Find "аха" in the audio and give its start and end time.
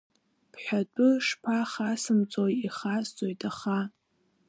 3.49-3.79